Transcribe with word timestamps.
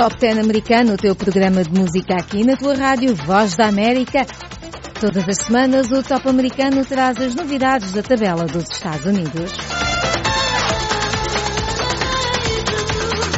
Top 0.00 0.16
10 0.18 0.38
americano, 0.38 0.94
o 0.94 0.96
teu 0.96 1.14
programa 1.14 1.62
de 1.62 1.78
música 1.78 2.14
aqui 2.14 2.42
na 2.42 2.56
tua 2.56 2.74
rádio 2.74 3.14
Voz 3.14 3.54
da 3.54 3.66
América. 3.66 4.24
Todas 4.98 5.28
as 5.28 5.44
semanas 5.44 5.92
o 5.92 6.02
Top 6.02 6.26
americano 6.26 6.82
traz 6.86 7.20
as 7.20 7.34
novidades 7.34 7.92
da 7.92 8.02
tabela 8.02 8.46
dos 8.46 8.64
Estados 8.70 9.04
Unidos. 9.04 9.52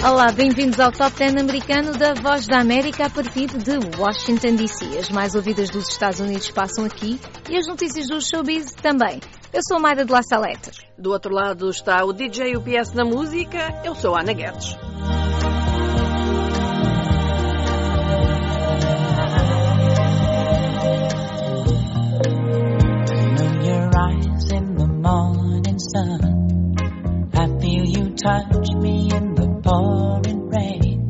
Olá, 0.09 0.31
bem-vindos 0.31 0.79
ao 0.79 0.93
Top 0.93 1.11
10 1.19 1.35
americano 1.35 1.99
da 1.99 2.15
Voz 2.15 2.47
da 2.47 2.61
América 2.61 3.07
a 3.07 3.11
partir 3.11 3.49
de 3.49 3.99
Washington 3.99 4.55
DC. 4.55 4.99
As 5.01 5.11
mais 5.11 5.35
ouvidas 5.35 5.69
dos 5.69 5.89
Estados 5.89 6.21
Unidos 6.21 6.49
passam 6.53 6.85
aqui 6.85 7.19
e 7.51 7.57
as 7.57 7.67
notícias 7.67 8.07
do 8.07 8.21
showbiz 8.21 8.73
também. 8.81 9.19
Eu 9.53 9.63
sou 9.67 9.81
Mayra 9.81 10.05
de 10.05 10.13
La 10.13 10.23
Salete. 10.23 10.71
Do 10.97 11.11
outro 11.11 11.35
lado 11.35 11.69
está 11.69 12.05
o 12.05 12.13
DJ 12.13 12.57
UPS 12.57 12.93
na 12.95 13.05
música, 13.05 13.83
eu 13.85 13.97
sou 13.97 14.15
Ana 14.15 14.33
Guedes. 14.33 14.77
Touch 28.23 28.71
me 28.77 29.11
in 29.13 29.35
the 29.35 29.49
pouring 29.65 30.49
rain. 30.49 31.01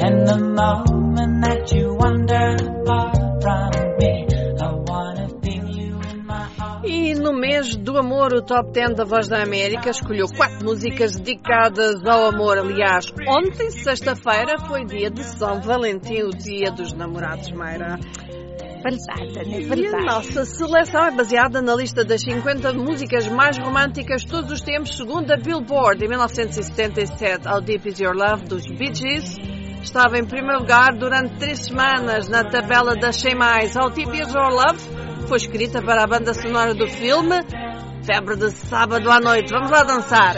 And 0.00 0.26
the 0.26 0.38
moment 0.38 1.44
that 1.44 1.72
you 1.72 1.94
wander 1.94 2.56
far 2.86 3.12
from 3.42 3.70
me, 3.98 4.26
I 4.60 5.28
feel 5.42 5.68
you. 5.68 6.00
E 6.82 7.14
no 7.14 7.32
mês 7.34 7.76
do 7.76 7.98
amor, 7.98 8.32
o 8.32 8.42
Top 8.42 8.72
10 8.72 8.94
da 8.94 9.04
Voz 9.04 9.28
da 9.28 9.42
América 9.42 9.90
escolheu 9.90 10.26
quatro 10.34 10.64
músicas 10.64 11.16
dedicadas 11.16 12.02
ao 12.06 12.28
amor. 12.28 12.56
Aliás, 12.58 13.06
ontem, 13.28 13.70
sexta-feira, 13.70 14.58
foi 14.66 14.86
dia 14.86 15.10
de 15.10 15.22
São 15.22 15.60
Valentim, 15.60 16.22
o 16.22 16.30
dia 16.30 16.70
dos 16.70 16.94
namorados, 16.94 17.52
Mayra. 17.52 17.98
Verdade, 18.82 19.38
é 19.38 19.60
verdade. 19.60 19.82
E 19.82 19.86
a 19.86 20.00
nossa 20.00 20.44
seleção 20.44 21.04
é 21.04 21.10
baseada 21.10 21.60
na 21.60 21.74
lista 21.74 22.04
das 22.04 22.22
50 22.22 22.72
músicas 22.72 23.28
mais 23.28 23.58
românticas 23.58 24.22
de 24.22 24.28
todos 24.28 24.50
os 24.50 24.62
tempos, 24.62 24.96
segundo 24.96 25.30
a 25.30 25.36
Billboard, 25.36 26.04
em 26.04 26.08
1977, 26.08 27.46
How 27.46 27.60
Deep 27.60 27.88
Is 27.88 28.00
Your 28.00 28.14
Love, 28.14 28.44
dos 28.44 28.66
Bee 28.66 28.94
Gees. 28.94 29.36
Estava 29.82 30.18
em 30.18 30.24
primeiro 30.24 30.60
lugar 30.60 30.94
durante 30.94 31.38
três 31.38 31.66
semanas 31.66 32.28
na 32.28 32.44
tabela 32.44 32.94
das 32.96 33.16
100 33.16 33.34
mais. 33.34 33.76
How 33.76 33.90
Deep 33.90 34.10
Is 34.18 34.32
Your 34.32 34.50
Love 34.50 34.78
foi 35.26 35.36
escrita 35.36 35.82
para 35.82 36.04
a 36.04 36.06
banda 36.06 36.34
sonora 36.34 36.74
do 36.74 36.86
filme 36.88 37.36
Febre 38.04 38.36
de 38.36 38.50
Sábado 38.50 39.10
à 39.10 39.20
Noite. 39.20 39.50
Vamos 39.52 39.70
lá 39.70 39.82
dançar. 39.82 40.36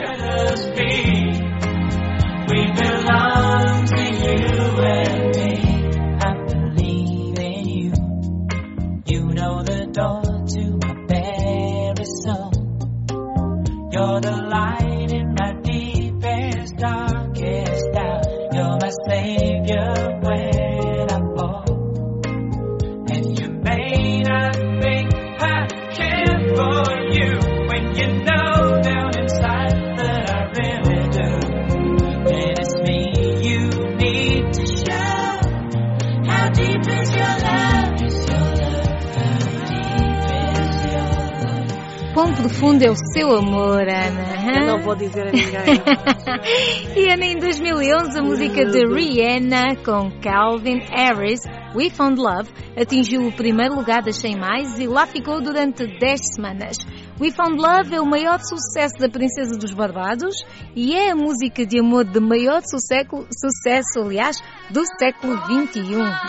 O 42.93 43.13
seu 43.15 43.37
amor, 43.37 43.89
Ana. 43.89 44.61
Eu 44.61 44.67
não 44.67 44.83
vou 44.83 44.95
dizer 44.95 45.29
a 45.29 45.33
ninguém. 45.33 45.81
e 46.97 47.09
Ana, 47.09 47.25
em 47.25 47.39
2011, 47.39 48.19
a 48.19 48.23
música 48.23 48.65
de 48.67 48.87
Rihanna 48.87 49.77
com 49.77 50.11
Calvin 50.21 50.79
Harris, 50.91 51.41
We 51.75 51.89
Found 51.91 52.21
Love, 52.21 52.51
atingiu 52.79 53.27
o 53.27 53.33
primeiro 53.33 53.75
lugar 53.75 54.03
das 54.03 54.17
100 54.17 54.39
mais 54.39 54.79
e 54.79 54.87
lá 54.87 55.07
ficou 55.07 55.41
durante 55.41 55.87
10 55.87 56.21
semanas. 56.35 56.77
We 57.19 57.31
Found 57.31 57.57
Love 57.57 57.95
é 57.95 58.01
o 58.01 58.07
maior 58.07 58.41
sucesso 58.41 58.99
da 58.99 59.09
Princesa 59.09 59.59
dos 59.59 59.73
Barbados 59.73 60.35
e 60.77 60.95
é 60.95 61.11
a 61.11 61.17
música 61.17 61.65
de 61.65 61.81
amor 61.81 62.05
de 62.05 62.21
maior 62.21 62.61
sucesso, 62.63 63.27
sucesso 63.33 64.01
aliás, 64.01 64.37
do 64.71 64.85
século 64.99 65.37
XXI, 65.39 65.83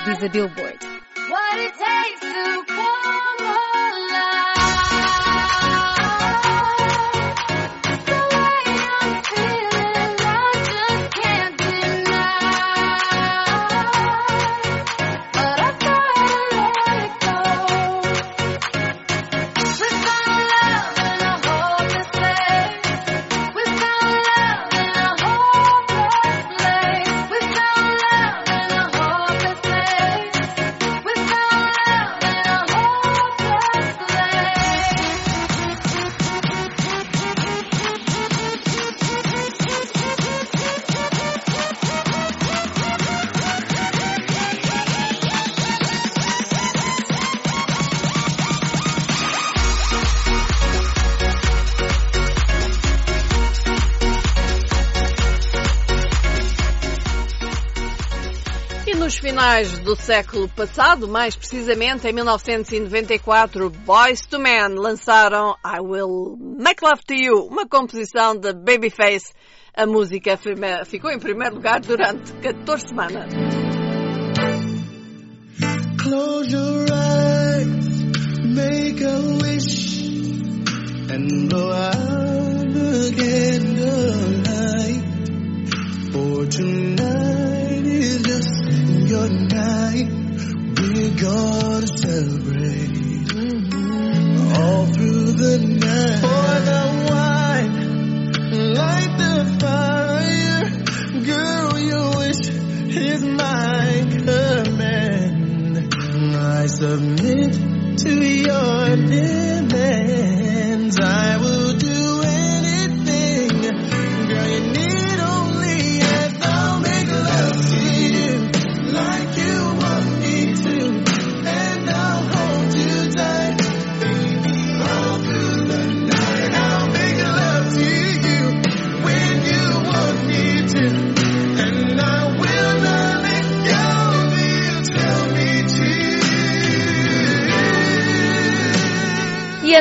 diz 0.06 0.24
a 0.24 0.30
Billboard. 0.30 0.80
What 1.30 1.60
it 1.60 1.74
takes 1.78 2.20
to 2.22 3.23
finais 59.44 59.78
do 59.80 59.94
século 59.94 60.48
passado, 60.48 61.06
mais 61.06 61.36
precisamente 61.36 62.08
em 62.08 62.14
1994, 62.14 63.70
Boys 63.70 64.22
to 64.22 64.40
Men 64.40 64.76
lançaram 64.76 65.58
I 65.66 65.82
Will 65.82 66.38
Make 66.40 66.82
Love 66.82 67.02
to 67.06 67.14
You, 67.14 67.48
uma 67.48 67.68
composição 67.68 68.38
de 68.38 68.54
Babyface. 68.54 69.34
A 69.76 69.86
música 69.86 70.40
ficou 70.86 71.12
em 71.12 71.20
primeiro 71.20 71.56
lugar 71.56 71.82
durante 71.82 72.32
14 72.42 72.88
semanas. 72.88 73.34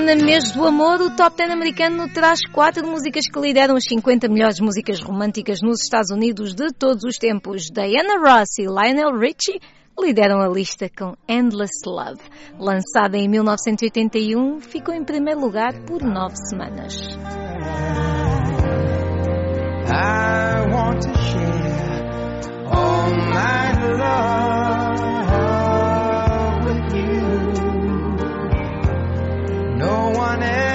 Rihanna, 0.02 0.16
mês 0.16 0.50
do 0.50 0.66
amor, 0.66 1.00
o 1.00 1.14
Top 1.14 1.37
10 1.37 1.50
americano 1.50 2.12
traz 2.12 2.40
quatro 2.52 2.84
músicas 2.84 3.22
que 3.32 3.38
lideram 3.38 3.76
as 3.76 3.84
50 3.84 4.28
melhores 4.28 4.58
músicas 4.58 5.00
românticas 5.00 5.60
nos 5.62 5.81
Estados 5.81 6.10
Unidos 6.10 6.54
de 6.54 6.72
todos 6.72 7.04
os 7.04 7.19
tempos. 7.19 7.69
Diana 7.70 8.19
Ross 8.19 8.58
e 8.58 8.62
Lionel 8.62 9.16
Richie 9.16 9.60
lideram 9.96 10.40
a 10.40 10.49
lista 10.49 10.88
com 10.88 11.14
Endless 11.28 11.87
Love. 11.87 12.20
Lançada 12.58 13.16
em 13.16 13.28
1981, 13.28 14.60
ficou 14.60 14.93
em 14.93 15.04
primeiro 15.04 15.40
lugar 15.40 15.72
por 15.84 16.02
nove 16.02 16.34
semanas. 16.49 16.96
I 19.87 20.66
want 20.72 21.02
to 21.02 21.14
share 21.16 22.40
all 22.66 23.10
my 23.14 23.93
love 23.99 24.62
No 30.32 30.38
one 30.38 30.72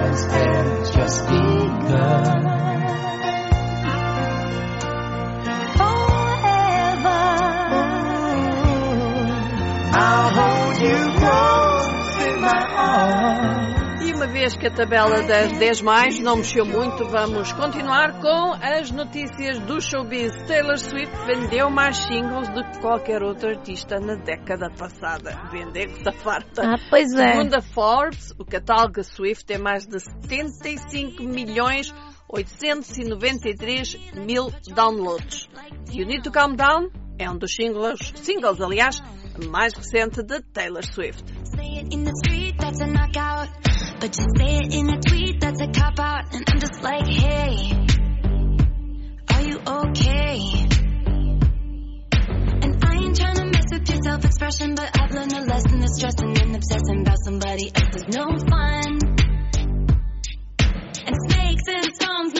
Our 0.00 0.06
lives 0.06 0.24
have 0.24 0.94
just 0.94 1.26
begun. 1.26 3.09
Vez 14.30 14.56
que 14.56 14.66
a 14.66 14.70
tabela 14.70 15.22
das 15.22 15.52
10 15.58 15.82
mais 15.82 16.20
não 16.20 16.36
mexeu 16.36 16.64
muito, 16.64 17.04
vamos 17.08 17.52
continuar 17.52 18.20
com 18.20 18.52
as 18.52 18.90
notícias 18.90 19.58
do 19.60 19.80
showbiz. 19.80 20.32
Taylor 20.46 20.78
Swift 20.78 21.14
vendeu 21.26 21.68
mais 21.68 21.96
singles 21.96 22.48
do 22.50 22.62
que 22.64 22.80
qualquer 22.80 23.22
outro 23.22 23.48
artista 23.48 23.98
na 23.98 24.14
década 24.14 24.70
passada. 24.70 25.36
Vender 25.50 25.88
que 25.88 25.98
está 25.98 26.12
farta. 26.12 26.62
Ah, 26.62 26.78
pois 26.88 27.12
é. 27.14 27.32
Segundo 27.32 27.54
a 27.54 27.60
Forbes, 27.60 28.32
o 28.38 28.44
catálogo 28.44 29.02
Swift 29.02 29.44
tem 29.44 29.58
mais 29.58 29.86
de 29.86 29.98
75 29.98 31.22
milhões 31.24 31.92
893 32.28 33.96
mil 34.14 34.52
downloads. 34.72 35.48
You 35.90 36.06
Need 36.06 36.22
to 36.22 36.30
Calm 36.30 36.54
Down 36.54 36.90
é 37.18 37.28
um 37.28 37.36
dos 37.36 37.54
singles, 37.54 38.12
singles 38.16 38.60
aliás, 38.60 39.02
mais 39.48 39.74
recente 39.74 40.22
de 40.22 40.40
Taylor 40.52 40.82
Swift. 40.82 41.24
But 44.00 44.16
you 44.16 44.24
say 44.34 44.56
it 44.56 44.74
in 44.74 44.88
a 44.88 44.98
tweet, 44.98 45.40
that's 45.40 45.60
a 45.60 45.68
cop 45.68 46.00
out. 46.00 46.34
And 46.34 46.42
I'm 46.48 46.58
just 46.58 46.82
like, 46.82 47.06
hey, 47.06 47.86
are 49.34 49.42
you 49.42 49.60
okay? 49.60 50.40
And 52.62 52.82
I 52.82 52.94
ain't 52.96 53.16
trying 53.20 53.36
to 53.36 53.44
mess 53.44 53.66
with 53.70 53.90
your 53.90 53.98
self 54.02 54.24
expression, 54.24 54.74
but 54.74 54.98
I've 54.98 55.10
learned 55.12 55.32
a 55.32 55.40
lesson 55.42 55.80
that 55.80 55.90
stressing 55.90 56.38
and 56.40 56.56
obsessing 56.56 57.02
about 57.02 57.18
somebody 57.22 57.70
else 57.74 57.96
is 57.96 58.08
no 58.08 58.24
fun. 58.48 58.98
And 61.04 61.16
snakes 61.28 61.64
and 61.68 61.84
stones 61.94 62.39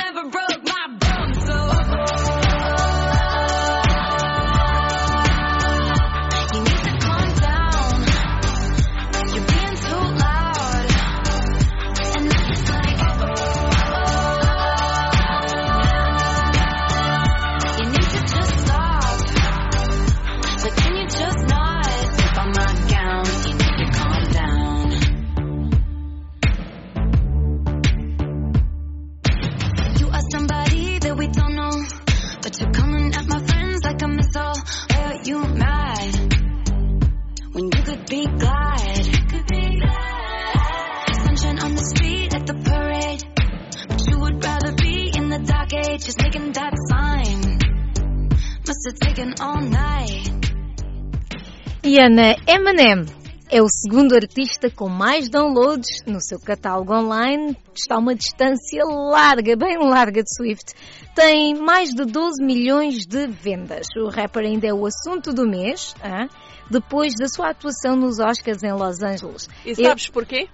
Iana 51.91 52.37
Eminem 52.47 53.05
é 53.51 53.61
o 53.61 53.67
segundo 53.69 54.15
artista 54.15 54.71
com 54.71 54.89
mais 54.89 55.29
downloads 55.29 56.05
no 56.07 56.21
seu 56.21 56.39
catálogo 56.39 56.95
online. 56.95 57.57
Está 57.75 57.97
a 57.97 57.99
uma 57.99 58.15
distância 58.15 58.85
larga, 58.85 59.57
bem 59.57 59.77
larga 59.77 60.23
de 60.23 60.33
Swift. 60.37 60.73
Tem 61.17 61.53
mais 61.57 61.91
de 61.91 62.05
12 62.05 62.45
milhões 62.45 63.05
de 63.05 63.27
vendas. 63.27 63.89
O 63.97 64.09
rapper 64.09 64.45
ainda 64.45 64.69
é 64.69 64.73
o 64.73 64.87
assunto 64.87 65.33
do 65.33 65.45
mês, 65.45 65.97
hein? 66.05 66.29
depois 66.71 67.13
da 67.19 67.27
sua 67.27 67.51
atuação 67.51 67.97
nos 67.97 68.21
Oscars 68.21 68.63
em 68.63 68.73
Los 68.73 69.03
Angeles. 69.03 69.49
E 69.67 69.75
sabes 69.75 70.07
Eu... 70.07 70.13
porquê? 70.13 70.49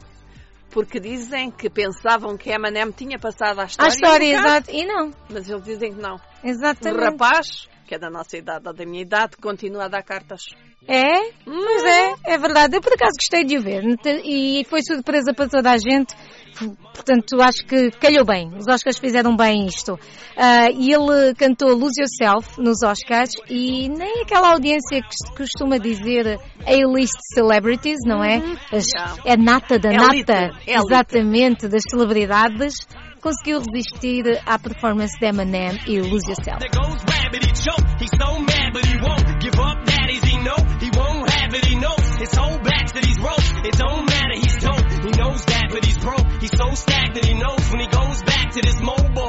Porque 0.71 0.99
dizem 0.99 1.50
que 1.50 1.69
pensavam 1.69 2.39
que 2.39 2.49
Eminem 2.49 2.91
tinha 2.93 3.19
passado 3.19 3.61
a 3.61 3.67
história. 3.67 3.93
A 3.93 3.94
história, 3.94 4.39
exato. 4.39 4.71
E 4.71 4.87
não. 4.87 5.11
Mas 5.29 5.50
eles 5.50 5.65
dizem 5.65 5.93
que 5.93 6.01
não. 6.01 6.19
Exatamente. 6.43 6.99
O 6.99 7.05
rapaz 7.05 7.69
que 7.87 7.94
é 7.94 7.99
da 7.99 8.10
nossa 8.10 8.37
idade 8.37 8.67
ou 8.67 8.75
da 8.75 8.84
minha 8.84 9.03
idade, 9.03 9.37
continua 9.37 9.84
a 9.84 9.89
dar 9.89 10.03
cartas. 10.03 10.49
É? 10.89 11.33
Pois 11.45 11.85
é, 11.85 12.15
é 12.27 12.39
verdade. 12.39 12.77
Eu 12.77 12.81
por 12.81 12.93
acaso 12.93 13.15
gostei 13.19 13.45
de 13.45 13.59
o 13.59 13.63
ver 13.63 13.83
e 14.25 14.65
foi 14.69 14.81
surpresa 14.83 15.35
para 15.35 15.49
toda 15.49 15.71
a 15.71 15.79
gente. 15.79 16.15
Portanto, 16.95 17.41
acho 17.43 17.67
que 17.67 17.91
calhou 17.91 18.25
bem. 18.25 18.51
Os 18.56 18.67
Oscars 18.69 18.99
fizeram 18.99 19.37
bem 19.37 19.67
isto. 19.67 19.95
Uh, 19.95 20.71
e 20.79 20.93
ele 20.93 21.35
cantou 21.35 21.75
Lose 21.75 22.01
Yourself 22.01 22.61
nos 22.61 22.83
Oscars 22.83 23.31
e 23.49 23.89
nem 23.89 24.23
aquela 24.23 24.53
audiência 24.53 25.01
que 25.03 25.37
costuma 25.37 25.79
dizer 25.79 26.39
A-list 26.65 27.19
celebrities, 27.35 27.99
não 28.06 28.23
é? 28.25 28.39
Uhum. 28.39 28.56
As, 28.73 28.87
é 29.25 29.37
nata 29.37 29.79
da 29.79 29.91
nata. 29.91 30.51
Exatamente, 30.67 31.69
das 31.69 31.83
celebridades 31.91 32.75
conseguiu 33.21 33.61
resistir 33.61 34.41
à 34.47 34.56
performance 34.56 35.19
de 35.19 35.27
Eminem 35.27 35.79
e 35.87 36.01
Lose 36.01 36.31
Yourself. 36.31 36.61
that 41.56 41.65
he 41.65 41.77
knows. 41.77 42.06
His 42.17 42.34
whole 42.34 42.58
back 42.58 42.86
to 42.93 43.01
these 43.01 43.19
ropes. 43.19 43.51
It 43.65 43.75
don't 43.77 44.06
matter, 44.06 44.34
he's 44.34 44.56
dope. 44.56 44.86
He 45.05 45.10
knows 45.17 45.44
that, 45.46 45.67
but 45.70 45.84
he's 45.84 45.98
broke. 45.98 46.27
He's 46.41 46.56
so 46.56 46.75
stacked 46.75 47.15
that 47.15 47.25
he 47.25 47.34
knows 47.34 47.70
when 47.70 47.81
he 47.81 47.86
goes 47.89 48.22
back 48.22 48.53
to 48.53 48.60
this 48.63 48.81
mobile. 48.81 49.26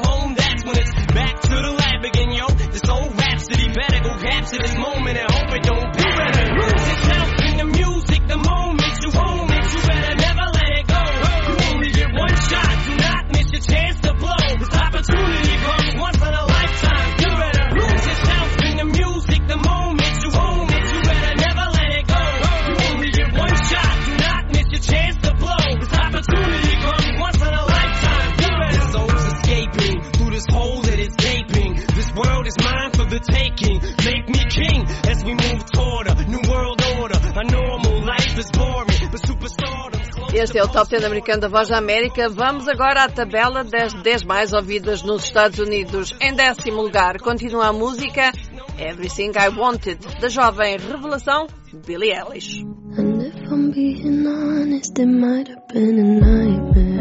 Top 40.77 40.91
10 40.91 41.05
americano 41.05 41.41
da 41.41 41.47
Voz 41.47 41.69
da 41.69 41.79
América. 41.79 42.29
Vamos 42.29 42.67
agora 42.67 43.05
à 43.05 43.09
tabela 43.09 43.63
das 43.63 43.95
10 43.95 44.25
mais 44.25 44.53
ouvidas 44.53 45.01
nos 45.01 45.23
Estados 45.23 45.57
Unidos. 45.57 46.15
Em 46.21 46.35
décimo 46.35 46.83
lugar, 46.83 47.19
continua 47.19 47.69
a 47.69 47.73
música 47.73 48.31
Everything 48.77 49.31
I 49.31 49.49
Wanted, 49.57 49.97
da 50.21 50.29
jovem 50.29 50.77
revelação 50.77 51.47
Billie 51.83 52.13
Eilish. 52.13 52.61
And 52.95 53.23
if 53.23 53.51
I'm 53.51 53.71
being 53.71 54.27
honest, 54.27 54.99
it 54.99 55.07
might 55.07 55.49
have 55.49 55.67
been 55.73 55.97
a 55.97 56.03
nightmare 56.03 56.96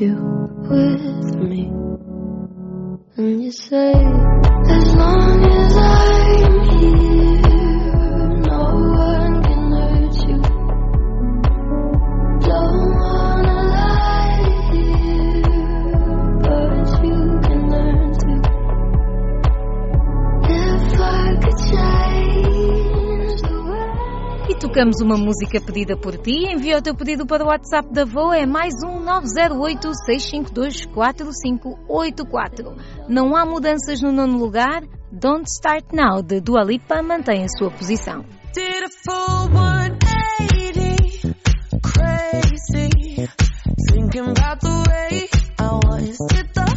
you 0.00 0.14
with 0.70 1.34
me. 1.36 1.66
And 3.16 3.44
you 3.44 3.52
say, 3.52 3.92
tocamos 24.80 25.00
uma 25.02 25.16
música 25.18 25.60
pedida 25.60 25.94
por 25.94 26.16
ti. 26.16 26.50
Envia 26.50 26.78
o 26.78 26.82
teu 26.82 26.94
pedido 26.94 27.26
para 27.26 27.44
o 27.44 27.48
WhatsApp 27.48 27.92
da 27.92 28.06
Voa. 28.06 28.38
É 28.38 28.46
mais 28.46 28.72
um 28.82 28.98
908 29.00 29.90
652 30.06 30.86
4584. 30.86 32.74
Não 33.06 33.36
há 33.36 33.44
mudanças 33.44 34.00
no 34.00 34.10
nono 34.10 34.38
lugar. 34.38 34.82
Don't 35.12 35.44
Start 35.46 35.92
Now, 35.92 36.22
de 36.22 36.40
Dua 36.40 36.62
Lipa, 36.62 37.02
mantém 37.02 37.44
a 37.44 37.48
sua 37.48 37.70
posição. 37.70 38.24
Did 38.54 38.84
a 38.84 38.88
full 39.04 39.50
180, 39.52 41.36
crazy, 41.82 42.88
thinking 43.90 44.30
about 44.30 44.60
the 44.60 44.84
way 44.88 45.28
I 45.58 45.72
was. 45.84 46.16
Did 46.28 46.69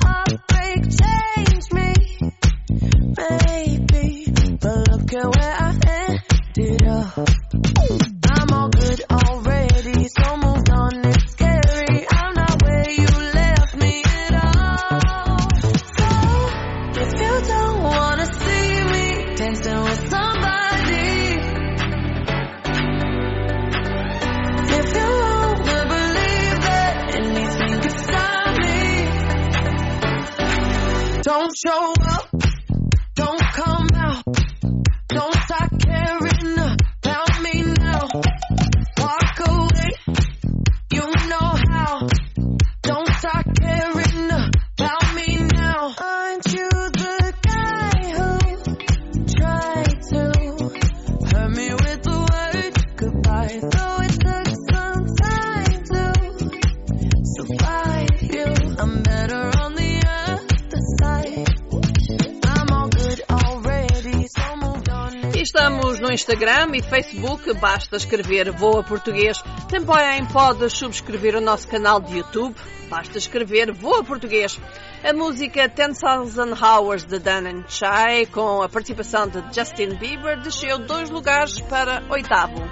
Instagram 66.23 66.77
e 66.77 66.81
Facebook, 66.81 67.53
basta 67.55 67.97
escrever 67.97 68.49
Voa 68.49 68.81
Português. 68.81 69.43
Também 69.67 70.25
podes 70.31 70.71
subscrever 70.71 71.35
o 71.35 71.41
nosso 71.41 71.67
canal 71.67 71.99
de 71.99 72.17
YouTube, 72.17 72.55
basta 72.89 73.17
escrever 73.17 73.73
Voa 73.73 74.05
Português. 74.05 74.57
A 75.03 75.11
música 75.11 75.67
10,000 75.67 76.53
Hours 76.55 77.03
de 77.03 77.19
Dan 77.19 77.49
and 77.49 77.63
Shy, 77.67 78.25
com 78.31 78.61
a 78.61 78.69
participação 78.69 79.27
de 79.27 79.43
Justin 79.53 79.95
Bieber, 79.95 80.39
desceu 80.39 80.79
dois 80.79 81.09
lugares 81.09 81.59
para 81.59 82.01
oitavo. 82.09 82.63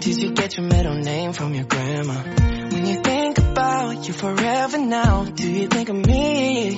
Did 0.00 0.16
you 0.16 0.32
get 0.34 0.56
your 0.56 0.66
middle 0.66 0.94
name 0.94 1.32
from 1.32 1.54
your 1.54 1.66
grandma? 1.66 2.49
Forever 4.20 4.76
now, 4.76 5.24
do 5.24 5.50
you 5.50 5.66
think 5.66 5.88
of 5.88 5.96
me? 5.96 6.74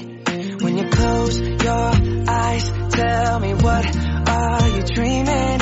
When 0.60 0.78
you 0.78 0.88
close 0.90 1.40
your 1.40 1.92
eyes, 2.28 2.70
tell 2.90 3.40
me 3.40 3.54
what 3.54 3.96
are 4.28 4.68
you 4.68 4.82
dreaming? 4.82 5.61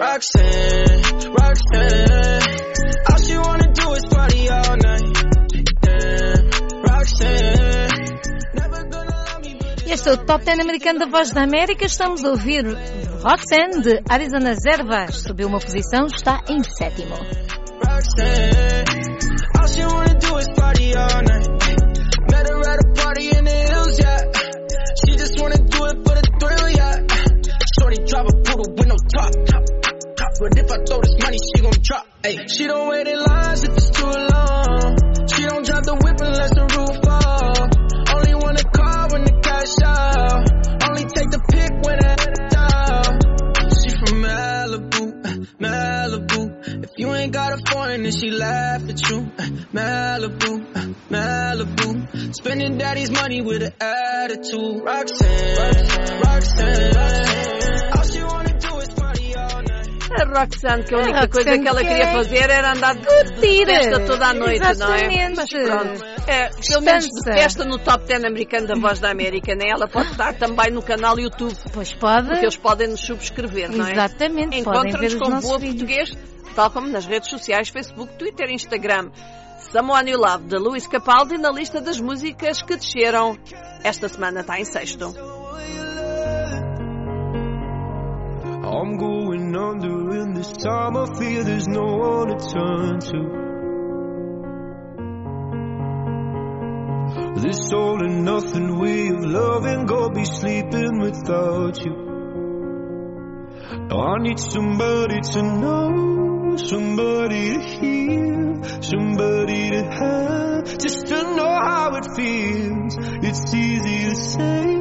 Roxanne, 0.00 1.02
Roxanne, 1.28 2.40
all 3.06 3.18
she 3.20 3.36
wanna 3.36 3.70
do 3.70 3.92
is 3.92 4.06
party 4.06 4.48
all 4.48 4.76
night. 4.78 5.04
Damn, 5.82 6.50
Roxanne, 6.88 7.90
Este 9.86 10.08
é 10.08 10.12
o 10.12 10.16
Top 10.24 10.42
10 10.42 10.60
americano 10.60 11.00
da 11.00 11.06
Voz 11.06 11.32
da 11.32 11.42
América. 11.42 11.84
Estamos 11.84 12.24
a 12.24 12.30
ouvir 12.30 12.64
Roxanne 13.22 13.82
de 13.82 14.00
Arizona 14.08 14.54
Zervas. 14.54 15.16
Subiu 15.16 15.48
uma 15.48 15.58
posição, 15.58 16.06
está 16.06 16.40
em 16.48 16.62
sétimo. 16.62 17.16
She 25.04 25.16
just 25.16 25.38
wanna 25.40 25.56
do 25.56 25.84
it 25.84 25.96
for 26.04 26.14
the 26.14 26.22
thrill, 26.40 26.68
yeah. 26.70 26.96
Shorty 27.78 27.98
drive 28.06 28.26
a 28.26 28.32
poodle 28.44 28.72
with 28.76 28.86
no 28.86 28.96
top. 28.96 29.59
But 30.40 30.56
if 30.56 30.70
I 30.72 30.76
throw 30.88 31.00
this 31.02 31.16
money, 31.20 31.36
she 31.36 31.62
gon' 31.62 31.74
drop. 31.82 32.06
Ay, 32.24 32.46
she 32.48 32.66
don't 32.66 32.88
wait 32.88 33.06
in 33.06 33.18
lines 33.22 33.62
if 33.62 33.76
it's 33.76 33.90
too 33.90 34.06
long. 34.06 34.96
She 35.28 35.44
don't 35.44 35.66
drive 35.66 35.84
the 35.84 36.00
whip 36.00 36.16
unless 36.16 36.54
the 36.56 36.64
roof 36.64 36.96
fall. 37.04 37.68
Only 38.16 38.34
wanna 38.40 38.64
call 38.64 39.08
when 39.12 39.24
the 39.28 39.36
cash 39.44 39.76
out. 39.84 40.48
Only 40.88 41.04
take 41.12 41.28
the 41.28 41.40
pick 41.52 41.72
when 41.84 41.98
it 42.00 42.56
out. 42.56 43.20
She 43.84 43.90
from 44.00 44.22
Malibu, 44.24 45.04
Malibu. 45.60 46.84
If 46.84 46.90
you 46.96 47.12
ain't 47.12 47.32
got 47.34 47.52
a 47.52 47.62
foreign, 47.70 48.04
then 48.04 48.12
she 48.12 48.30
laugh 48.30 48.88
at 48.88 49.10
you. 49.10 49.20
Malibu, 49.76 50.72
Malibu. 51.10 52.34
Spending 52.34 52.78
daddy's 52.78 53.10
money 53.10 53.42
with 53.42 53.62
an 53.62 53.74
attitude. 53.78 54.84
Roxanne, 54.84 56.20
Roxanne. 56.24 56.99
Roxanne, 60.30 60.84
que 60.84 60.94
a 60.94 60.98
única 60.98 61.20
A 61.20 61.28
coisa 61.28 61.58
que 61.58 61.68
ela 61.68 61.80
queria 61.82 61.96
quer 62.06 62.12
fazer 62.14 62.50
era 62.50 62.72
andar 62.72 62.94
de 62.94 63.06
curtir. 63.06 63.66
festa 63.66 64.00
toda 64.06 64.26
a 64.26 64.32
noite, 64.34 64.58
não 64.60 64.66
é? 64.66 64.70
Exatamente. 64.72 65.36
Mas 65.36 65.50
pronto. 65.50 66.04
É, 66.26 66.48
pelo 66.68 66.82
menos 66.82 67.04
de 67.06 67.22
festa 67.32 67.64
no 67.64 67.78
top 67.78 68.04
10 68.06 68.24
americano 68.24 68.66
da 68.66 68.74
Voz 68.74 68.98
da 69.00 69.10
América, 69.10 69.54
né? 69.54 69.68
Ela 69.70 69.88
pode 69.88 70.10
estar 70.10 70.34
também 70.34 70.70
no 70.70 70.82
canal 70.82 71.18
YouTube, 71.18 71.54
Pois 71.72 71.92
pode. 71.94 72.28
porque 72.28 72.44
eles 72.44 72.56
podem 72.56 72.88
nos 72.88 73.00
subscrever, 73.00 73.70
não 73.70 73.86
é? 73.86 73.92
Exatamente, 73.92 74.58
Encontra-nos 74.58 75.14
os 75.14 75.18
com 75.20 75.40
Boa 75.40 75.58
vídeos. 75.58 76.10
Português, 76.10 76.18
tal 76.54 76.70
como 76.70 76.88
nas 76.88 77.06
redes 77.06 77.28
sociais, 77.30 77.68
Facebook, 77.68 78.14
Twitter 78.18 78.48
e 78.50 78.54
Instagram. 78.54 79.10
Someone 79.72 80.10
You 80.10 80.18
Love, 80.18 80.44
de 80.46 80.56
Luís 80.56 80.86
Capaldi, 80.86 81.36
na 81.38 81.50
lista 81.50 81.80
das 81.80 82.00
músicas 82.00 82.62
que 82.62 82.76
desceram. 82.76 83.38
Esta 83.84 84.08
semana 84.08 84.40
está 84.40 84.58
em 84.58 84.64
sexto. 84.64 85.14
I'm 88.70 88.96
going 88.96 89.56
under 89.56 90.10
in 90.20 90.32
this 90.32 90.52
time. 90.52 90.96
I 90.96 91.06
fear 91.18 91.42
there's 91.42 91.66
no 91.66 91.86
one 91.96 92.28
to 92.28 92.38
turn 92.48 93.00
to. 93.00 93.40
This 97.40 97.72
all 97.72 98.00
and 98.04 98.24
nothing 98.24 98.78
way 98.78 99.08
of 99.08 99.24
loving. 99.24 99.86
Go 99.86 100.10
be 100.10 100.24
sleeping 100.24 101.00
without 101.00 101.84
you. 101.84 102.10
I 103.90 104.18
need 104.18 104.38
somebody 104.38 105.20
to 105.20 105.42
know 105.42 106.56
Somebody 106.56 107.54
to 107.54 107.60
hear 107.60 108.62
Somebody 108.82 109.70
to 109.70 109.82
have 109.84 110.78
Just 110.78 111.06
to 111.06 111.22
know 111.36 111.58
how 111.62 111.96
it 111.96 112.06
feels. 112.16 112.96
It's 112.98 113.54
easy 113.54 114.04
to 114.10 114.14
say 114.14 114.76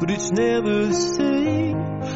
But 0.00 0.10
it's 0.10 0.30
never 0.30 0.86
the 0.86 0.94
same 0.94 1.45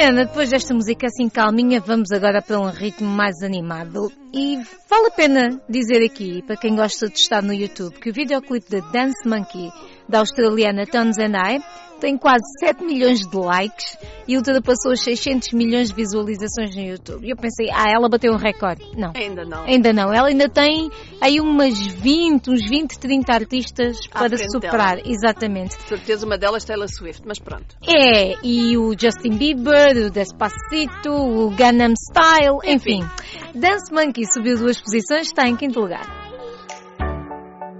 E 0.00 0.02
Ana, 0.02 0.24
depois 0.24 0.50
desta 0.50 0.74
música 0.74 1.06
assim 1.06 1.28
calminha, 1.28 1.80
vamos 1.80 2.10
agora 2.10 2.40
para 2.40 2.58
um 2.58 2.70
ritmo 2.70 3.08
mais 3.08 3.42
animado. 3.42 4.10
E 4.32 4.56
vale 4.88 5.08
a 5.08 5.10
pena 5.10 5.60
dizer 5.68 6.02
aqui, 6.04 6.42
para 6.42 6.56
quem 6.56 6.74
gosta 6.74 7.08
de 7.08 7.18
estar 7.18 7.42
no 7.42 7.52
YouTube, 7.52 7.98
que 7.98 8.10
o 8.10 8.12
videoclipe 8.12 8.70
de 8.70 8.80
Dance 8.92 9.28
Monkey, 9.28 9.70
da 10.10 10.18
australiana 10.18 10.84
Tones 10.86 11.18
and 11.18 11.36
I, 11.36 11.62
tem 12.00 12.16
quase 12.16 12.42
7 12.58 12.82
milhões 12.82 13.20
de 13.20 13.36
likes 13.36 13.98
e 14.26 14.36
ultrapassou 14.36 14.92
os 14.92 15.02
600 15.02 15.52
milhões 15.52 15.90
de 15.90 15.94
visualizações 15.94 16.74
no 16.74 16.82
YouTube. 16.82 17.26
E 17.26 17.30
eu 17.30 17.36
pensei, 17.36 17.68
ah, 17.70 17.90
ela 17.94 18.08
bateu 18.08 18.32
um 18.32 18.36
recorde. 18.36 18.82
Não. 18.96 19.12
Ainda 19.14 19.44
não. 19.44 19.64
Ainda 19.64 19.92
não. 19.92 20.12
Ela 20.12 20.28
ainda 20.28 20.48
tem 20.48 20.90
aí 21.20 21.40
umas 21.40 21.78
20, 21.78 22.50
uns 22.50 22.68
20, 22.68 22.98
30 22.98 23.32
artistas 23.32 23.98
À 24.10 24.20
para 24.20 24.36
superar. 24.38 24.98
Exatamente. 25.04 25.76
De 25.76 25.82
certeza 25.82 26.24
uma 26.24 26.38
delas 26.38 26.64
Taylor 26.64 26.88
Swift, 26.88 27.22
mas 27.26 27.38
pronto. 27.38 27.76
É, 27.86 28.34
e 28.42 28.76
o 28.78 28.92
Justin 28.98 29.36
Bieber, 29.36 30.06
o 30.06 30.10
Despacito, 30.10 31.10
o 31.10 31.50
Gangnam 31.50 31.92
Style, 31.92 32.58
enfim. 32.64 33.04
Dance 33.54 33.92
Monkey 33.92 34.24
subiu 34.32 34.56
duas 34.56 34.80
posições, 34.80 35.26
está 35.26 35.46
em 35.46 35.56
quinto 35.56 35.78
lugar. 35.80 36.06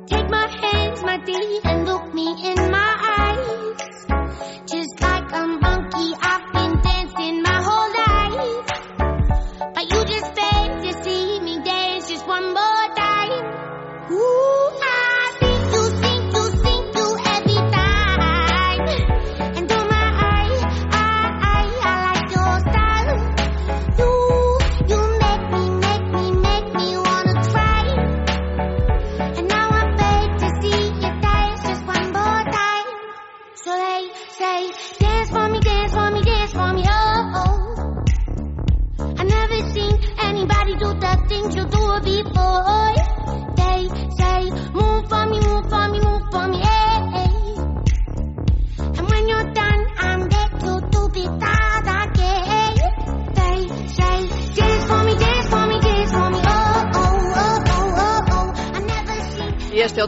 Take 0.06 0.28
my 0.28 0.59
and 1.64 1.84
look 1.84 2.14
me 2.14 2.34
in 2.44 2.70
my 2.70 2.89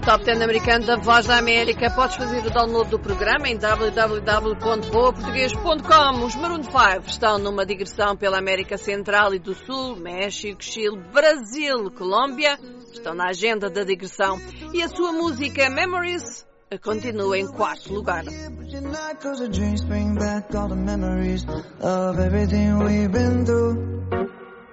Top 0.05 0.25
10 0.25 0.43
americano 0.43 0.85
da 0.85 0.97
Voz 0.97 1.27
da 1.27 1.39
América. 1.39 1.89
Podes 1.91 2.17
fazer 2.17 2.45
o 2.45 2.51
download 2.51 2.91
do 2.91 2.99
programa 2.99 3.49
em 3.49 3.57
www.boaportugues.com. 3.57 6.25
Os 6.25 6.35
Maroon 6.35 6.65
5 6.65 7.07
estão 7.07 7.39
numa 7.39 7.65
digressão 7.65 8.17
pela 8.17 8.39
América 8.39 8.77
Central 8.77 9.33
e 9.33 9.39
do 9.39 9.55
Sul, 9.55 9.95
México, 9.95 10.61
Chile, 10.61 10.99
Brasil, 11.13 11.89
Colômbia. 11.93 12.59
Estão 12.93 13.15
na 13.15 13.29
agenda 13.29 13.71
da 13.71 13.85
digressão. 13.85 14.41
E 14.75 14.83
a 14.83 14.89
sua 14.89 15.13
música 15.13 15.71
Memories 15.71 16.45
continua 16.83 17.39
em 17.39 17.47
quarto 17.47 17.95
lugar. 17.95 18.25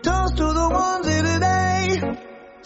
Toast 0.02 0.38
to 0.38 0.54
the 0.54 0.70
ones. 0.70 2.29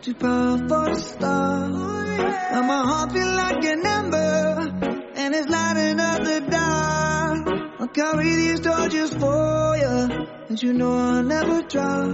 too 0.00 0.14
powerful 0.14 0.86
to 0.86 1.00
stop. 1.00 1.70
Now 1.70 2.62
my 2.62 2.82
heart 2.86 3.12
feel 3.12 3.34
like 3.34 3.64
an 3.64 3.86
ember 3.86 4.72
and 5.16 5.34
it's 5.34 5.48
lighting 5.48 6.00
up 6.00 6.22
the 6.22 6.40
dark. 6.50 7.80
I'll 7.80 7.88
carry 7.88 8.34
these 8.34 8.60
torches 8.60 9.10
for 9.14 9.76
you 9.76 10.26
and 10.48 10.62
you 10.62 10.72
know 10.72 10.92
I'll 10.92 11.22
never 11.22 11.62
drop. 11.62 12.08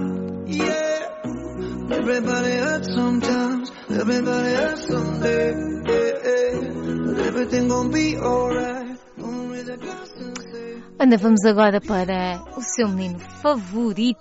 Yeah. 0.46 1.08
Everybody 1.90 2.52
hurts 2.52 2.94
sometimes, 2.94 3.72
everybody 3.90 4.54
hurts 4.54 4.86
someday. 4.86 5.52
Yeah, 5.88 6.12
yeah. 6.24 7.04
But 7.06 7.18
everything 7.26 7.68
gon' 7.68 7.90
be 7.90 8.16
alright. 8.18 8.96
Gonna 9.18 9.52
raise 9.52 9.68
a 9.68 9.76
glass 9.76 10.12
and 10.16 10.38
say. 10.38 10.82
Ana, 11.00 11.16
vamos 11.16 11.44
agora 11.44 11.80
para 11.80 12.42
o 12.56 12.60
seu 12.62 12.88
menino 12.88 13.18
favorito. 13.18 14.18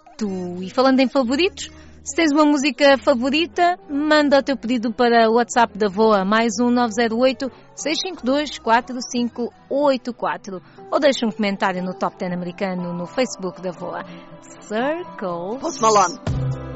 E 0.62 0.70
falando 0.70 1.00
em 1.02 1.10
favoritos, 1.10 1.70
Se 2.08 2.16
tens 2.16 2.32
uma 2.32 2.46
música 2.46 2.98
favorita, 2.98 3.78
manda 3.90 4.40
o 4.40 4.42
teu 4.42 4.56
pedido 4.56 4.94
para 4.94 5.30
o 5.30 5.34
WhatsApp 5.34 5.78
da 5.78 5.90
VOA, 5.90 6.24
mais 6.24 6.58
um 6.58 6.72
908 6.72 7.52
652 7.76 8.60
4584 8.60 10.62
ou 10.90 11.00
deixa 11.02 11.26
um 11.26 11.32
comentário 11.32 11.84
no 11.84 11.94
Top 11.94 12.18
10 12.18 12.32
americano 12.32 12.94
no 12.94 13.06
Facebook 13.06 13.62
da 13.62 13.74
VOA. 13.74 14.06
Circle. 14.62 15.60
Post 15.60 15.82
Malone. 15.82 16.67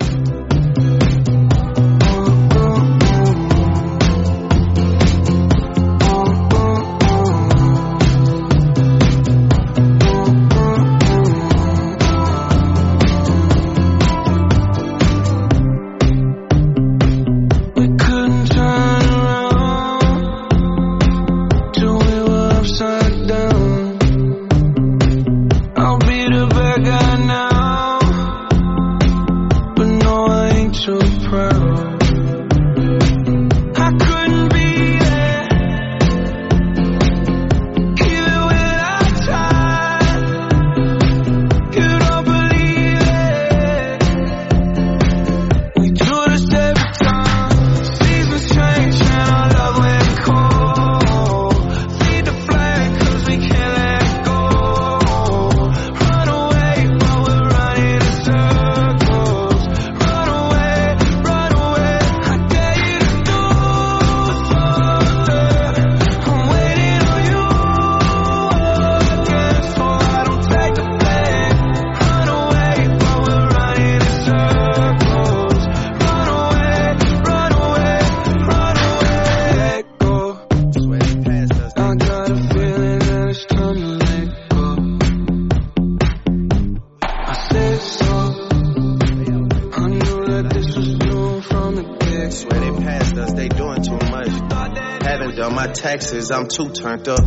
Taxes, 96.02 96.32
I'm 96.32 96.48
too 96.48 96.70
turned 96.72 97.08
up. 97.08 97.22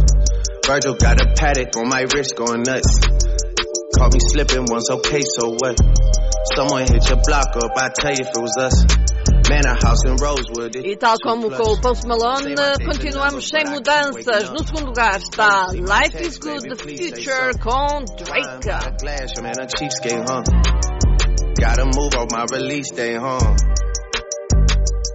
Virgil 0.66 0.94
got 0.94 1.20
a 1.20 1.34
paddock 1.36 1.76
on 1.76 1.88
my 1.88 2.02
wrist 2.14 2.34
going 2.36 2.62
nuts. 2.62 2.98
Caught 3.96 4.12
me 4.12 4.20
slipping 4.20 4.66
once, 4.68 4.90
okay, 4.90 5.22
so 5.38 5.54
what? 5.54 5.78
Someone 6.54 6.82
hit 6.82 7.08
your 7.08 7.20
block 7.24 7.54
up, 7.56 7.70
I 7.76 7.90
tell 7.94 8.12
you 8.12 8.20
if 8.20 8.28
it 8.28 8.42
was 8.42 8.56
us. 8.58 8.84
Man, 9.48 9.66
a 9.66 9.74
house 9.74 10.04
in 10.06 10.16
Rosewood. 10.16 10.74
it 10.74 10.86
E 10.86 10.96
tal 10.96 11.16
como 11.22 11.50
com 11.50 11.72
o 11.72 11.80
Post 11.80 12.06
Malone, 12.06 12.54
continuamos 12.84 13.46
sem 13.48 13.64
mudanças. 13.66 14.50
No 14.50 14.64
segundo 14.64 14.86
lugar 14.86 15.18
está 15.18 15.68
Life 15.72 16.26
is 16.26 16.38
Good, 16.38 16.68
The 16.68 16.76
Future 16.76 17.52
com 17.60 18.04
Drake. 18.16 18.64
Got 18.64 18.86
a 18.86 18.90
glass, 18.98 19.40
man, 19.40 19.54
a 19.60 19.66
cheapskate, 19.66 20.24
huh? 20.26 20.42
Gotta 21.60 21.84
move 21.84 22.14
on 22.16 22.26
my 22.32 22.46
release 22.50 22.90
day, 22.90 23.16
huh? 23.16 23.54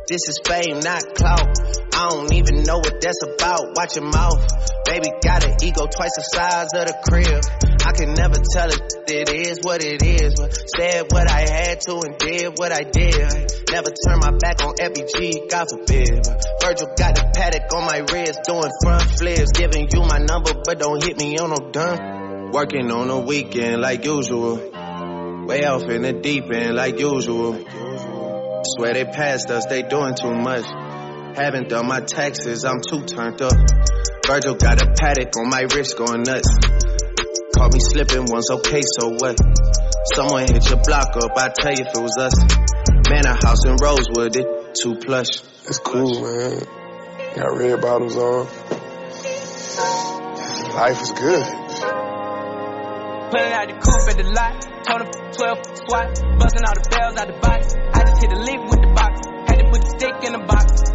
This 0.07 0.27
is 0.29 0.39
fame, 0.45 0.79
not 0.79 1.03
clout. 1.15 1.88
I 1.99 2.07
don't 2.07 2.31
even 2.31 2.63
know 2.63 2.77
what 2.77 3.01
that's 3.01 3.19
about. 3.27 3.75
Watch 3.75 3.97
your 3.97 4.07
mouth. 4.07 4.39
Baby 4.87 5.11
got 5.19 5.43
an 5.43 5.57
ego 5.61 5.83
twice 5.83 6.15
the 6.15 6.23
size 6.31 6.71
of 6.71 6.87
the 6.87 6.95
crib. 7.03 7.43
I 7.83 7.91
can 7.91 8.15
never 8.15 8.39
tell 8.39 8.71
it, 8.71 8.79
it 9.11 9.27
is 9.27 9.59
what 9.63 9.83
it 9.83 9.99
is. 10.01 10.31
But 10.39 10.55
said 10.79 11.11
what 11.11 11.29
I 11.29 11.43
had 11.43 11.81
to 11.81 11.99
and 11.99 12.15
did 12.17 12.55
what 12.55 12.71
I 12.71 12.87
did. 12.87 13.51
Never 13.67 13.91
turn 13.91 14.19
my 14.23 14.31
back 14.31 14.63
on 14.63 14.79
FBG, 14.79 15.51
God 15.51 15.67
forbid. 15.67 16.23
Virgil 16.63 16.87
got 16.95 17.19
the 17.19 17.27
paddock 17.35 17.67
on 17.75 17.83
my 17.83 17.99
wrist, 18.07 18.47
doing 18.47 18.71
front 18.79 19.03
flips. 19.19 19.51
Giving 19.51 19.89
you 19.91 19.99
my 20.07 20.19
number, 20.19 20.53
but 20.55 20.79
don't 20.79 21.03
hit 21.03 21.19
me 21.19 21.37
on 21.37 21.49
no 21.49 21.69
dime. 21.69 22.51
Working 22.53 22.89
on 22.91 23.09
the 23.09 23.19
weekend 23.19 23.81
like 23.81 24.05
usual. 24.05 24.55
Way 24.55 25.65
off 25.67 25.83
in 25.83 26.03
the 26.03 26.13
deep 26.13 26.45
end 26.47 26.77
like 26.77 26.97
usual. 26.97 27.59
Swear 28.63 28.93
they 28.93 29.03
passed 29.03 29.51
us, 29.51 29.65
they 29.65 29.83
doing 29.83 30.15
too 30.15 30.31
much. 30.33 30.63
Haven't 31.35 31.69
done 31.69 31.87
my 31.87 32.01
taxes, 32.01 32.65
I'm 32.65 32.81
too 32.81 33.03
turned 33.05 33.41
up. 33.41 33.53
Virgil 34.25 34.55
got 34.55 34.81
a 34.81 34.93
paddock 34.99 35.35
on 35.37 35.49
my 35.49 35.61
wrist 35.61 35.97
going 35.97 36.23
nuts. 36.23 36.49
Caught 37.55 37.73
me 37.73 37.79
slipping 37.79 38.25
once, 38.25 38.51
okay, 38.51 38.81
so 38.99 39.09
what? 39.09 39.37
Someone 40.13 40.47
hit 40.47 40.69
your 40.69 40.81
block 40.83 41.15
up, 41.17 41.31
I 41.37 41.49
tell 41.49 41.73
you 41.73 41.85
if 41.85 41.95
it 41.95 42.01
was 42.01 42.17
us. 42.19 42.33
Man, 43.09 43.25
a 43.25 43.33
house 43.33 43.65
in 43.65 43.75
Rosewood, 43.81 44.35
it 44.35 44.75
too 44.75 44.95
plush. 44.95 45.41
It's 45.65 45.79
cool, 45.79 46.21
man. 46.21 46.61
Got 47.35 47.57
red 47.57 47.81
bottoms 47.81 48.15
on. 48.15 48.47
Life 50.75 51.01
is 51.01 51.11
good. 51.11 51.45
Pulling 53.29 53.53
out 53.53 53.67
the 53.67 53.77
coupe 53.77 54.09
at 54.09 54.17
the 54.17 54.23
lot. 54.33 54.61
Told 54.85 55.01
him 55.01 55.09
12 55.33 55.57
swat. 55.85 56.07
Busting 56.39 56.65
all 56.65 56.73
the 56.73 56.87
bells 56.89 57.17
out 57.17 57.27
the 57.27 57.37
box. 57.41 57.75
I 57.93 58.01
just 58.01 58.21
hit 58.21 58.31
a 58.31 58.39
lick 58.39 58.61
with 58.69 58.81
the 58.81 58.93
box. 58.95 59.21
Had 59.47 59.59
to 59.59 59.69
put 59.69 59.81
the 59.81 59.89
stick 59.97 60.23
in 60.23 60.33
the 60.33 60.45
box. 60.45 60.88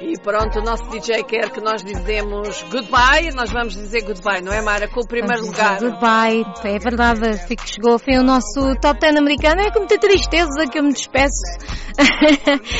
E 0.00 0.18
pronto, 0.20 0.58
o 0.58 0.62
nosso 0.62 0.84
DJ 0.90 1.22
quer 1.24 1.50
que 1.50 1.60
nós 1.60 1.82
dizemos 1.82 2.62
goodbye. 2.64 3.30
Nós 3.34 3.50
vamos 3.50 3.74
dizer 3.74 4.02
goodbye, 4.02 4.42
não 4.42 4.52
é, 4.52 4.60
Mara? 4.60 4.86
Com 4.88 5.00
o 5.00 5.06
primeiro 5.06 5.46
lugar. 5.46 5.78
Goodbye. 5.80 6.44
É 6.64 6.78
verdade, 6.78 7.38
fico, 7.46 7.66
chegou 7.66 7.92
ao 7.92 7.98
fim 7.98 8.18
o 8.18 8.22
nosso 8.22 8.74
top 8.80 9.00
10 9.00 9.16
americano. 9.16 9.62
É 9.62 9.70
com 9.70 9.78
muita 9.80 9.98
tristeza 9.98 10.66
que 10.70 10.78
eu 10.78 10.82
me 10.82 10.92
despeço. 10.92 11.42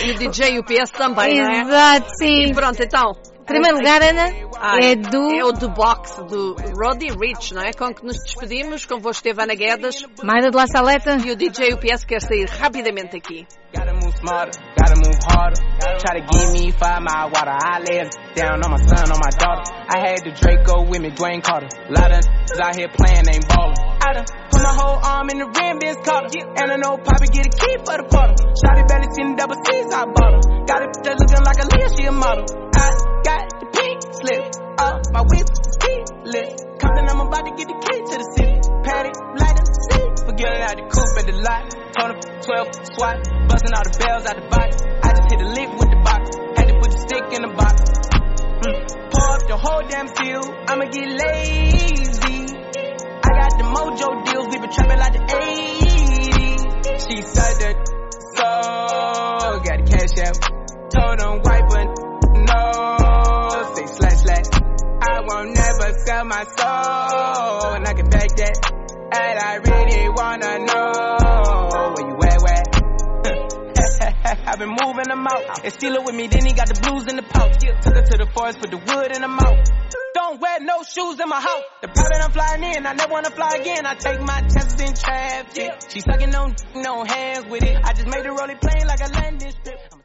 E 0.05 0.11
o 0.11 0.19
DJ 0.19 0.59
UPS 0.59 0.91
também, 0.91 1.41
não 1.41 1.51
é? 1.51 1.61
Exato, 1.63 2.11
sim. 2.19 2.51
E 2.51 2.55
pronto, 2.55 2.83
então. 2.83 3.13
Primeiro 3.47 3.77
lugar, 3.77 4.03
Ana, 4.03 4.33
Ah, 4.59 4.79
é 4.83 4.97
do 4.97 5.31
É 5.31 5.45
o 5.45 5.53
do 5.53 5.69
Box, 5.69 6.23
do 6.25 6.55
Roddy 6.55 7.09
Rich, 7.09 7.53
não 7.53 7.63
é? 7.63 7.73
Com 7.73 7.93
que 7.93 8.05
nos 8.05 8.17
despedimos. 8.23 8.87
Convosco 8.87 9.27
esteve 9.27 9.43
Ana 9.43 9.55
Guedas. 9.55 10.07
Mayra 10.23 10.51
de 10.51 10.57
La 10.57 10.67
Saleta. 10.67 11.17
E 11.25 11.31
o 11.31 11.37
DJ 11.37 11.75
UPS 11.75 12.05
quer 12.05 12.21
sair 12.21 12.49
rapidamente 12.49 13.17
aqui. 13.17 13.47
Gotta 13.75 13.93
move 13.93 14.15
smarter, 14.17 14.61
gotta 14.79 14.95
move 14.97 15.19
harder. 15.29 15.61
Try 15.99 16.21
to 16.21 16.27
give 16.33 16.53
me 16.53 16.73
five 16.73 17.03
mile 17.03 17.29
water. 17.35 17.51
I 17.51 17.81
down 18.35 18.63
on 18.65 18.71
my 18.71 18.79
son, 18.79 19.11
on 19.11 19.19
my 19.19 19.31
daughter. 19.37 19.63
I 19.89 19.99
had 19.99 20.25
the 20.25 20.31
Draco 20.31 20.89
with 20.89 21.01
me, 21.01 21.11
Dwayne 21.11 21.43
Carter. 21.43 21.69
Lot 21.91 22.13
of 22.13 22.23
out 22.63 22.77
here 22.77 22.89
playing, 22.89 23.27
ain't 23.29 23.49
ballin'. 23.49 23.75
I 24.01 24.13
done 24.15 24.54
put 24.65 24.77
my 24.77 24.83
whole 24.83 24.99
arm 25.05 25.29
in 25.31 25.39
the 25.39 25.47
rim, 25.47 25.77
Vince 25.81 26.01
Carter. 26.05 26.41
And 26.41 26.73
I 26.73 26.77
know 26.77 26.97
Poppy 26.97 27.29
get 27.29 27.47
a 27.47 27.53
key 27.53 27.77
for 27.85 27.97
the 28.01 28.07
quarter. 28.09 28.35
Shotty 28.57 28.89
belly 28.89 29.09
seen 29.13 29.29
the 29.33 29.37
double 29.37 29.59
C's, 29.61 29.93
I 29.93 30.09
bought 30.09 30.33
her. 30.33 30.43
Got 30.65 30.81
it 30.83 30.91
just 31.05 31.19
looking 31.21 31.45
like 31.45 31.61
a 31.61 31.67
Leah, 31.69 31.91
she 31.93 32.05
a 32.09 32.13
model. 32.13 32.45
I 32.73 32.89
got 33.25 33.43
the 33.61 33.67
pink 33.77 33.99
slip 34.17 34.45
up 34.81 34.99
my 35.13 35.23
whip, 35.29 35.49
keyless. 35.85 36.53
Compton, 36.81 37.05
I'm 37.13 37.21
about 37.21 37.45
to 37.45 37.53
get 37.53 37.69
the 37.69 37.77
key 37.77 37.99
to 38.09 38.15
the 38.17 38.29
city. 38.41 38.57
Patty, 38.89 39.13
light 39.37 39.57
up, 39.61 39.67
the 39.69 39.81
see. 39.85 40.05
Forgetting 40.25 40.63
out 40.65 40.77
the 40.81 40.87
coupe 40.89 41.17
at 41.21 41.25
the 41.29 41.37
lot. 41.45 41.63
Told 41.95 42.09
him 42.11 42.21
12 42.41 42.97
swat. 42.97 43.17
Busting 43.49 43.75
all 43.77 43.85
the 43.85 43.95
bells 44.01 44.25
out 44.25 44.37
the 44.41 44.47
box. 44.49 44.71
I 44.81 45.09
just 45.13 45.29
hit 45.29 45.41
a 45.45 45.49
lick 45.53 45.71
with 45.77 45.91
the 45.93 46.01
box. 46.01 46.23
Had 46.57 46.67
to 46.73 46.75
put 46.81 46.89
the 46.89 47.01
stick 47.05 47.25
in 47.37 47.41
the 47.45 47.53
box. 47.53 47.77
Mm. 48.65 48.81
Pour 49.13 49.29
up 49.29 49.45
the 49.45 49.57
whole 49.61 49.85
damn 49.85 50.09
field. 50.09 50.49
I'ma 50.67 50.89
get 50.89 51.09
lazy. 51.21 52.49
I 53.25 53.31
got 53.41 53.53
the 53.57 53.65
mojo 53.65 54.09
deals. 54.25 54.54
Trapping 54.75 54.99
like 54.99 55.13
the 55.13 55.19
80s. 55.21 56.65
She 57.09 57.23
said 57.23 57.55
that 57.63 57.77
so. 58.35 58.49
Got 59.63 59.79
the 59.79 59.87
cash 59.87 60.19
out. 60.27 60.39
Told 60.91 61.21
him 61.21 61.43
wipe 61.43 61.71
her 61.73 61.85
no. 62.45 63.75
Say 63.75 63.87
slash 63.87 64.19
slash. 64.23 64.51
I 65.01 65.21
won't 65.27 65.55
never 65.55 65.93
sell 66.05 66.25
my 66.25 66.45
soul. 66.45 67.75
And 67.75 67.87
I 67.87 67.93
can 67.95 68.09
back 68.11 68.29
that. 68.37 68.57
And 69.13 69.39
I 69.39 69.55
really 69.57 70.09
wanna 70.09 70.59
know 70.59 71.24
I've 74.47 74.59
been 74.59 74.77
moving 74.77 75.09
them 75.09 75.27
out. 75.27 75.65
And 75.65 75.73
steal 75.73 75.95
it 75.95 76.05
with 76.05 76.15
me, 76.15 76.29
then 76.29 76.45
he 76.45 76.53
got 76.53 76.69
the 76.69 76.79
blues 76.81 77.07
in 77.09 77.17
the 77.17 77.23
pouch. 77.23 77.59
Took 77.83 77.95
her 77.95 78.03
to 78.03 78.17
the 78.19 78.29
forest, 78.33 78.61
put 78.61 78.71
the 78.71 78.79
wood 78.79 79.11
in 79.17 79.23
the 79.23 79.29
mouth. 79.29 79.65
Don't 80.15 80.41
wear 80.41 80.61
no 80.61 80.83
shoes 80.83 81.19
in 81.19 81.29
my 81.29 81.41
house. 81.41 81.65
The 81.83 81.89
private 81.89 82.23
I'm 82.23 82.31
flying 82.31 82.63
in, 82.63 82.87
I 82.87 82.93
never 82.93 83.13
wanna 83.13 83.31
fly 83.31 83.57
again. 83.61 83.87
I 83.87 83.95
take 83.95 84.21
my 84.21 84.41
chances 84.41 84.81
in 84.81 84.95
traffic. 84.95 85.73
She 85.89 86.01
sucking 86.01 86.35
on, 86.35 86.55
no 86.77 87.05
hands 87.05 87.47
with 87.47 87.63
it. 87.63 87.77
I 87.83 87.93
just 87.93 88.07
made 88.07 88.25
the 88.25 88.31
rolling 88.31 88.59
plane 88.59 88.87
like 88.87 89.01
a 89.01 89.11
landing 89.13 89.51
strip. 89.51 90.04